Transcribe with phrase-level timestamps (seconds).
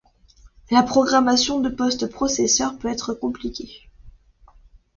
[0.71, 3.69] La programmation de post-processeurs peut être compliquée.